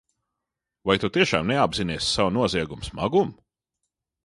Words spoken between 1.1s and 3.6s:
tiešām neapzinies savu noziegumu smagumu?